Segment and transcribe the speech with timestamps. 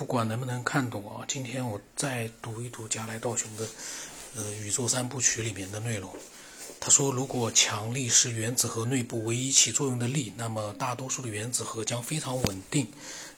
[0.00, 3.68] 不管能不能看懂啊，今天我再读一读加来道雄的
[4.34, 6.10] 呃宇宙三部曲里面的内容。
[6.80, 12.90] 他说，如果强力是原子核内部唯一起作用的力，那么大多数的原子核将非常稳定。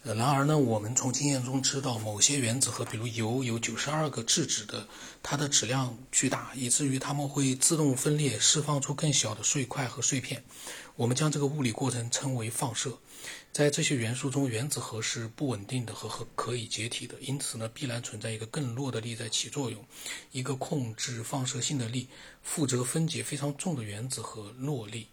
[0.04, 4.86] 呃，然而呢，我们从经验中知道，某些原子核，比如铀，有九十二个质子的，
[5.20, 10.44] 它的质量巨大，以至于它们会自动分裂，释放出更小的碎块和碎片。
[10.94, 12.96] 我们将这个物理过程称为放射。
[13.52, 19.84] 在这些元素中，原子核是不稳定的和和可以解体的，因此呢，必然存在一个更弱的力在起作用，
[20.30, 22.08] 一个控制放射性的力，
[22.42, 24.50] 负责分解非常重的原子核。
[24.56, 25.06] 弱力，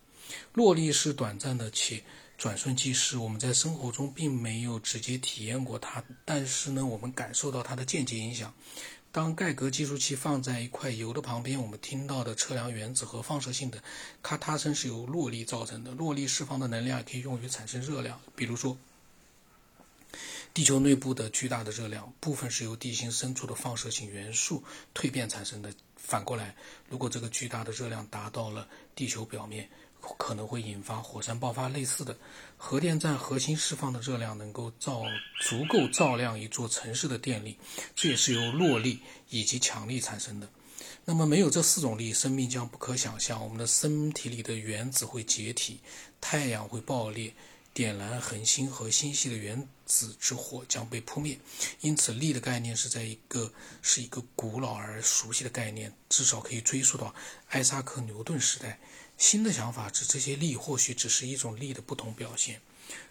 [0.54, 2.02] 弱力是短暂的且
[2.38, 8.54] 转瞬即逝，我们在生活中并没有直接体验过它，但是呢，我们感受到它的间接影响。
[9.12, 13.82] 当盖格计数器放在一块铀的旁边，我们听到的测量原子核放射性的
[14.22, 15.92] 咔嗒声是由落力造成的。
[15.94, 18.78] 落力释放的能量可以用于产生热量，比如说，
[20.54, 25.74] 地球内部的巨大的热量部分是由地心深处的放射性元素蜕变产生的。
[25.96, 26.56] 反过来，
[26.88, 29.70] 如果这个巨大的热量达到了地球表面，
[30.18, 31.70] 可能会引发火山爆发。
[31.70, 32.18] 类似的，
[32.58, 35.04] 核电站核心释放的热量能够照
[35.42, 37.58] 足够照亮一座城市的电力，
[37.96, 40.50] 这也是由弱力以及强力产生的。
[41.06, 43.44] 那么，没有这四种力，生命将不可想象。
[43.44, 45.80] 我们的身体里的原子会解体，
[46.22, 47.34] 太阳会爆裂，
[47.74, 51.40] 点燃恒星和星系的原子之火将被扑灭。
[51.82, 57.14] 因此，力的概念是在一个是一个古老而熟悉的概念，至少可以追溯到
[57.50, 58.80] 艾萨克·牛顿时代。
[59.20, 62.62] 新的想法指这些力或许只是一种力的不同表现。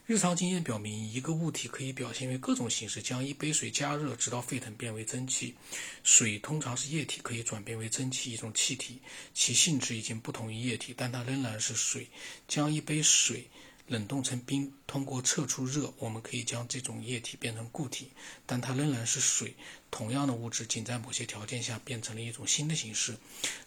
[0.07, 3.03] 日常经验表明，一个物体可以表现为各种形式。
[3.03, 5.55] 将一杯水加热直到沸腾变为蒸汽，
[6.03, 8.99] 水通常是液体，可以转变为蒸汽，一种气体，
[9.35, 12.09] 其性质已经不同于液体，但它仍然是水。
[12.49, 13.47] 将一杯水。
[13.89, 18.09] 冷冻成冰，通过测出热，我们可以将这种液体变成固体，
[18.45, 19.55] 但它仍然是水。
[19.91, 23.17] 同样的物质，仅在某些条件下变成了一种新的形式。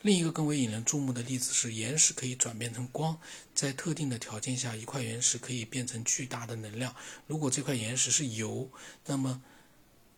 [0.03, 3.17] 另一个更为引人注目的例子是，岩石可以转变成光。
[3.55, 6.95] 在特定的条件下，一块岩石可以变成巨大的能量。
[7.25, 8.69] 如果这块岩石是铀，
[9.07, 9.41] 那么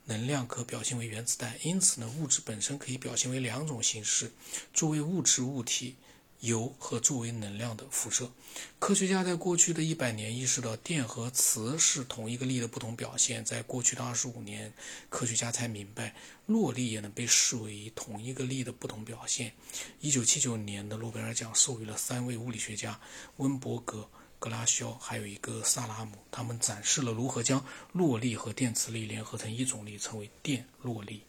[0.06, 1.57] 能量可表现为原子弹。
[1.63, 4.33] 因此呢，物质本身可以表现为两种形式，
[4.73, 5.95] 作为物质物体。
[6.43, 8.29] 铀和作为能量的辐射，
[8.77, 13.45] 科学家在过去的一百年意识到电和磁是同一个力的不同表现。
[13.45, 14.73] 在过去的二十五年，
[15.09, 16.13] 科学家才明白
[16.45, 19.53] 弱力也能被视为同一个力的不同表现。
[20.01, 22.99] 一九七九年的诺贝尔奖授予了三位物理学家
[23.37, 31.23] 温伯格、格拉肖，还有一个萨拉姆，他们展示了如何将弱力和电磁力联合成一种力，称为电弱力。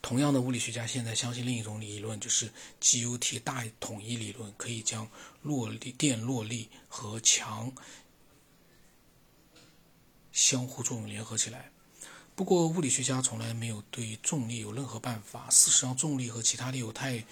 [0.00, 2.50] 同样的，物理学家现在相信另一种理论，就是
[2.80, 5.10] GUT 大统一理论，可以将
[5.42, 7.72] 弱力、电弱力和强
[10.32, 11.70] 相互作用联合起来。
[12.36, 15.50] 不过，物理学家从来没有对重力有任何办法。
[15.50, 17.24] 事实上，重力和其他力有太呃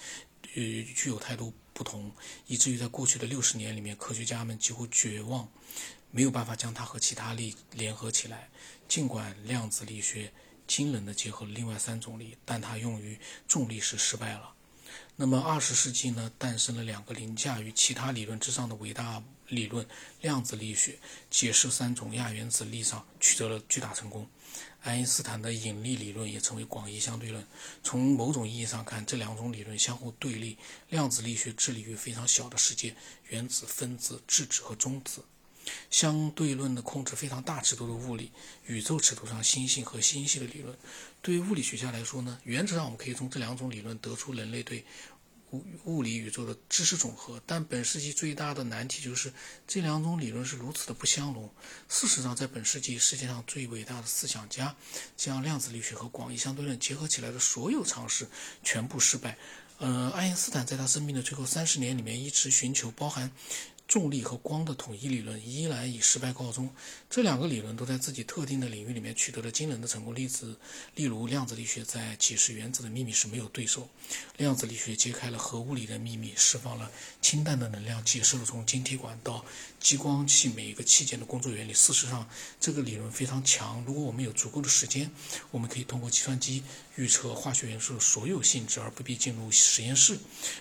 [0.53, 2.10] 具有太多不同，
[2.49, 5.49] 以至于在过去的六十年里面，科学家们几乎绝望，
[6.10, 8.49] 没有办法将它和其他力联合起来。
[8.88, 10.32] 尽管量子力学。
[10.66, 14.53] 惊人的结合了另外三种力，但它用于重力时失败了。
[15.16, 19.87] 那么，二十世纪呢，诞生了两个凌驾于其他理论之上的伟大理论——
[20.21, 20.99] 量子力学，
[21.31, 24.28] 解释三种亚原子力上取得了巨大成功。
[24.82, 27.44] 爱因斯坦的引力理论也成为广义相对论。
[27.82, 30.59] 从某种意义上看，这两种理论相互对立。
[30.91, 32.94] 量子力学致力于非常小的世界：
[33.28, 35.25] 原子、分子、质子和中子。
[35.91, 38.31] 相对论的控制非常大尺度的物理，
[38.66, 40.77] 宇宙尺度上星星和星系的理论。
[41.22, 44.84] 对于物理学家来说呢，原则上我们可以从这两种理论得出人类对
[45.50, 47.41] 物物理宇宙的知识总和。
[47.47, 49.32] 但本世纪最大的难题就是
[49.66, 51.49] 这两种理论是如此的不相容。
[51.88, 54.75] 事实上，在本世纪世界上最伟大的思想家
[55.16, 58.28] 将量子力学和广义相对论结合起来的所有尝试
[58.62, 59.37] 全部失败。
[59.78, 63.31] 呃，爱因斯坦在他生命的最后三十年里面一直寻求包含。
[63.89, 66.69] 重力和光的统一理论依然以失败告终。
[67.09, 70.15] 这两个理论都在自己特定的领域里面取得了惊人的成功。
[70.15, 70.56] 例子，
[70.94, 73.88] 例如量子力学在解释原子的秘密时没有对手。
[74.38, 76.91] 量子力学揭开了核物理的秘密，释放了
[77.21, 79.44] 氢弹的能量，解释了从晶体管到
[79.79, 81.73] 激光器每一个器件的工作原理。
[81.73, 82.29] 事实上，
[82.61, 83.85] 这个理论非常强。
[83.87, 85.11] 如果我们有足够的时间，
[85.50, 86.62] 我们可以通过计算机
[86.96, 90.19] 预测化学元素所有性质，而不必进入实验室。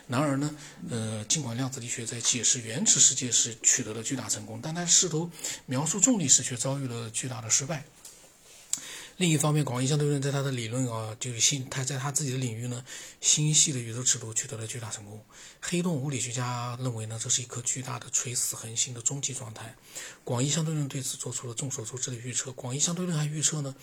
[0.07, 0.55] 然而呢，
[0.89, 5.31] 呃，尽管量子力学在解释原子世界时取得了巨大成功，但它试图
[5.65, 7.83] 描述重力时却遭遇了巨大的失败。
[9.17, 12.83] 另一方面，广义相对论在他的理论啊，就是星，他在他自己的领域呢，
[13.21, 15.23] 星系的宇宙尺度取得了巨大成功。
[15.61, 19.73] 黑洞物理学家认为呢，这是一颗巨大的垂死恒星的终极状态。
[20.25, 22.51] 广义相对论对此做出了众所周知的预测。
[22.51, 23.73] 广义相对论还预测呢，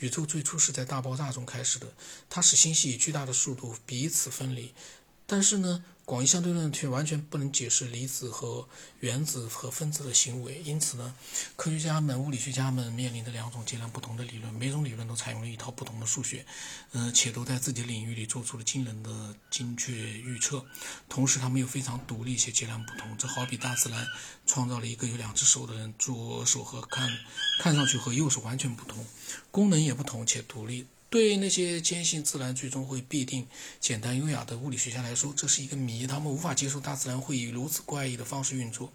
[0.00, 1.86] 宇宙最初是在大爆炸中开始的，
[2.28, 4.74] 它使星系以巨大的速度彼此分离。
[5.24, 8.68] 但是呢，广义相对论却完全不能解释离子和
[8.98, 10.60] 原子和分子的行为。
[10.64, 11.14] 因此呢，
[11.54, 16.44] 科学家们、物理学家们面临的两种截然不同的理论，每种理论都采用了一套不同的数学，
[16.90, 20.66] 呃，且都在自己领域里做出了惊人的精确预测。
[21.08, 23.16] 同时，他们又非常独立且截然不同。
[23.16, 24.04] 这好比大自然
[24.44, 27.08] 创造了一个有两只手的人，左手和看
[27.60, 29.06] 看上去和右手完全不同，
[29.52, 30.88] 功能也不同且独立。
[31.10, 33.48] 对那些坚信自然最终会必定
[33.80, 36.06] 简单优雅的物理学家来说，这是一个谜。
[36.06, 38.92] 他们无法接受大自然会以如此怪异的方式运作。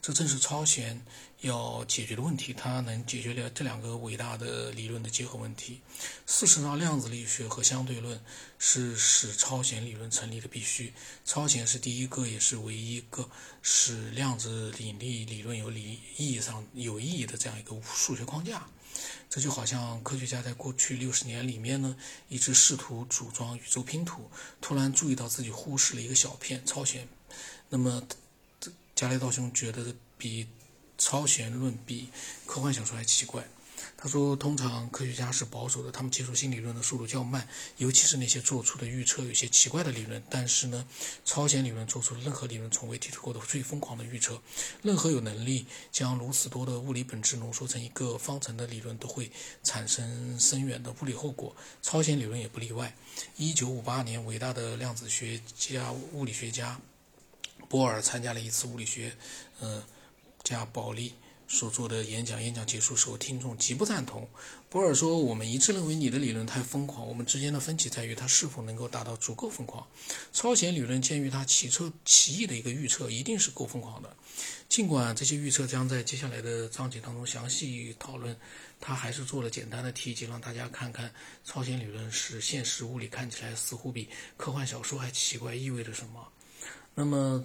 [0.00, 1.04] 这正是超弦
[1.40, 2.52] 要解决的问题。
[2.52, 5.80] 它能解决了这两个伟大的理论的结合问题。
[6.24, 8.22] 事实上，量子力学和相对论
[8.60, 10.92] 是使超弦理论成立的必须。
[11.24, 13.28] 超弦是第一个也是唯一一个
[13.60, 18.68] 使量子引力理论有理意义上有意义的这样一个数学框架。
[19.28, 21.96] 这就好像科学家在过去六十年里面呢，
[22.28, 24.30] 一直试图组装宇宙拼图，
[24.60, 27.08] 突然注意到自己忽视了一个小片超弦。
[27.68, 28.02] 那么，
[28.94, 30.46] 加雷道兄觉得比
[30.96, 32.08] 超弦论比
[32.46, 33.46] 科幻小说还奇怪。
[33.98, 37.48] 他说：“通常科学家是保守的，他们接受新理论的速度较慢，
[37.78, 40.22] 尤其是那些做出的预测有些奇怪的理论。
[40.28, 40.86] 但是呢，
[41.24, 44.38] 超弦理论做出了任何理论从未提出过的最疯狂的预测。
[44.82, 49.32] 任何有能力将如此多的物理本质浓缩成一个方程的理论，都会
[49.62, 51.56] 产生深远的物理后果。
[51.80, 52.94] 超弦理论也不例外。
[53.38, 56.78] 1958年，伟大的量子学家、物理学家
[57.66, 59.16] 波尔参加了一次物理学，
[59.58, 59.82] 呃，
[60.44, 61.14] 加保利。”
[61.48, 64.28] 所做的演讲，演讲结束时候，听众极不赞同。
[64.68, 69.86] 波尔说：“我们一致认为你的理论太疯狂，我们之间的分歧在于它是否能够达到足够疯狂。
[70.32, 74.16] 超弦理论鉴于它奇特奇异的一个预测，一定是够疯狂的。
[74.68, 78.36] 尽管这些预测将在接下来的章节当中详细讨论，
[78.80, 81.12] 他还是做了简单的提及，让大家看看
[81.44, 86.28] 超弦理论使现实物理看起来似乎比科幻小说还奇怪意味着什么。
[86.94, 87.42] 那么。”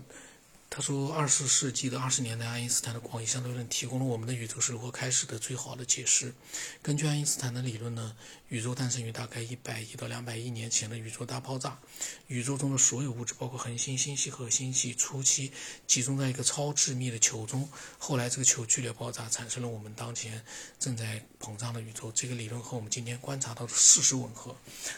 [0.74, 6.34] 他说：“二十世纪的二十年代，爱因斯坦的广义相对论提供了我们的宇宙是如何开始的最好的解释。
[6.82, 8.16] 根据爱因斯坦的理论呢，
[8.52, 11.80] 宇宙诞生于大概一百亿到两百亿年前的宇宙大爆炸。
[12.28, 15.54] 宇宙中的所有物质，包括恒星、星系和星系，初期
[15.88, 17.70] 集中在一个超致密的球中。
[17.98, 20.44] 后来，这个球剧烈爆炸，产生了我们当前
[20.78, 22.12] 正在膨胀的宇宙。
[22.12, 24.54] 这个理论和我们今天观察到的事实吻合。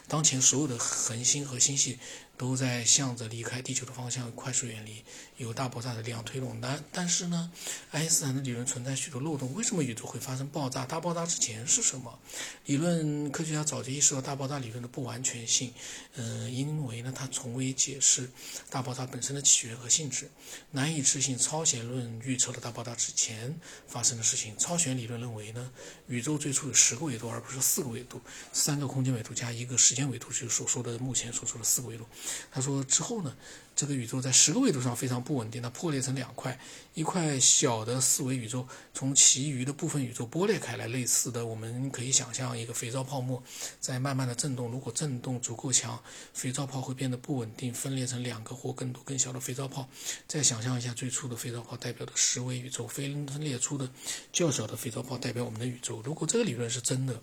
[0.07, 1.99] 当前所有的恒星和星系。”
[2.35, 5.03] 都在向着离开地球的方向快速远离，
[5.37, 6.59] 由大爆炸的力量推动。
[6.59, 7.51] 但但是呢，
[7.91, 9.53] 爱因斯坦的理论存在许多漏洞。
[9.53, 10.83] 为什么宇宙会发生爆炸？
[10.83, 12.19] 大爆炸之前是什么？
[12.65, 15.73] 理论科学家早就意识到大爆炸理论的不完全性。
[16.15, 18.29] 嗯，因为呢，他从未解释
[18.69, 20.29] 大爆炸本身的起源和性质。
[20.71, 24.57] 难以置信，超弦论预测了大爆炸之前发生的事情。
[24.57, 25.71] 超弦理论认为呢，
[26.07, 32.05] 宇宙最初有十个维度，而不是四个维度，三个空间维度加一个时间维度，就是所说的目前所说的四个维度。
[32.51, 33.35] 他说：“之后呢，
[33.75, 36.59] 这个宇宙在十个维度上非常不稳定，它破裂成两块，
[36.93, 40.87] 一块小的四维宇宙从其余的部分宇宙剥裂开来。
[40.87, 43.41] 类似的，我们可以想象一个肥皂泡沫
[43.79, 44.69] 在慢慢的震动。
[44.69, 45.99] 如果震动足够强，
[46.33, 49.89] 肥皂泡会变得不稳定，分裂成两个或更多更小的肥皂泡。
[50.27, 53.89] 再想象一下最初的肥皂泡代表的十维宇宙，分裂出的
[54.31, 55.99] 较小的肥皂泡代表我们的宇宙。
[56.03, 57.19] 如果这个理论是真的，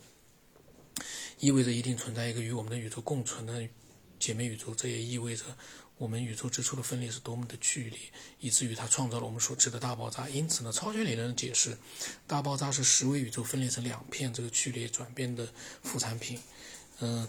[1.38, 3.68] 意味着一定存在一个与我们的宇宙共存的。”
[4.20, 5.44] 姐妹宇宙，这也意味着
[6.00, 7.98] 我们宇宙之初的分裂是多么的剧烈，
[8.40, 10.26] 以至于它创造了我们所知的大爆炸。
[10.30, 11.76] 因此呢，超弦理论解释，
[12.26, 15.46] 大爆炸是十维宇宙分裂成两片这个剧烈转变的
[15.82, 16.40] 副产品。
[17.00, 17.28] 嗯。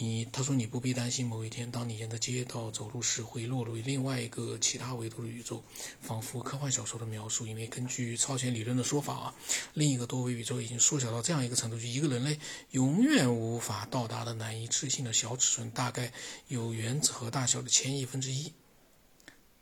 [0.00, 5.60] 你他说你不必担心，某一天当你沿着街道走路时会落入另外一个其他维度的宇宙，
[6.00, 7.44] 仿佛科幻小说的描述。
[7.48, 9.34] 因为根据超弦理论的说法啊，
[9.74, 12.38] 另一个多维宇宙已经缩小到这样一个程度，就一个人类
[12.70, 16.12] 永远无法到达的难以置信的小尺寸，大概
[16.46, 18.52] 有原子核大小的千亿分之一。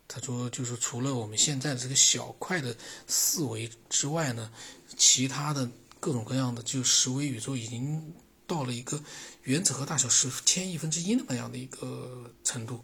[0.07, 2.77] 他说，就是除了我们现在的这个小块的
[3.07, 4.51] 四维之外呢，
[4.95, 5.67] 其他的
[5.99, 8.13] 各种各样的就十维宇宙已经。
[8.47, 9.03] 到了一个
[9.43, 12.81] 原子核大小十千亿分之一那样的一个程度，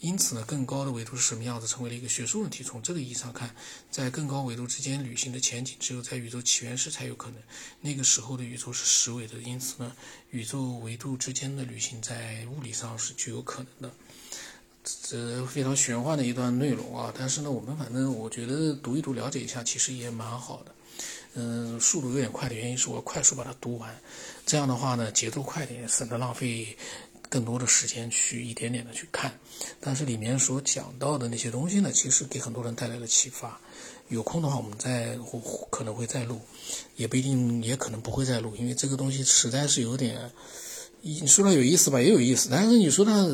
[0.00, 2.64] 因此呢，更高的维度是什么样子，成为了一个学术问题。
[2.64, 3.54] 从这个意义上看，
[3.90, 7.38] 在更高维度之间旅行的前景，只有在宇宙起源时才有可能。
[7.82, 9.94] 那个时候的宇宙是十维的，因此呢，
[10.30, 13.96] 宇宙维度之间的旅行在物理上是具有可能的。
[14.84, 17.14] 这非常玄幻的一段内容啊！
[17.16, 20.74] 但是呢，我们反正我觉得读一读、了解一下，其实也蛮好的。
[21.34, 23.98] 嗯，速度有点快的原因是我快速把它读完，
[24.44, 26.76] 这样的话呢，节奏快点，省得浪费
[27.28, 29.32] 更多的时间去一点点的去看。
[29.80, 33.58] 但是里面所讲到的那些东西呢，其实给很多人带来了启发。
[34.08, 35.18] 有空的话，我们再
[35.70, 36.38] 可能会再录，
[36.96, 40.30] 也不一定，也可能不会再录，因为这个东西实在是有点，
[41.00, 43.26] 你说它有意思吧，也有意思，但是你说它，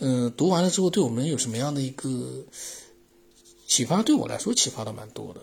[0.00, 2.44] 嗯，读完了之后对我们有什么样的一个
[3.66, 4.02] 启发？
[4.02, 5.40] 对我来说启发的蛮多的。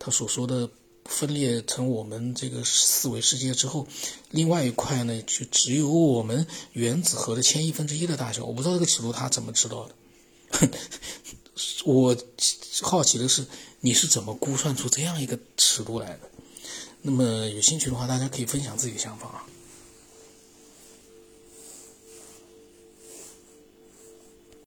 [0.00, 0.68] 他所说的
[1.08, 3.86] 分裂成我们这个四维世界之后，
[4.30, 8.44] 另外一块呢，就只有我们原子核的千亿分之一的大小。
[8.44, 10.68] 我不知道这个尺度他怎么知道的。
[11.84, 12.16] 我
[12.82, 13.46] 好奇的是，
[13.80, 16.20] 你是怎么估算出这样一个尺度来的？
[17.02, 19.46] 那么有兴趣的话，大家可以分享自己的想法啊。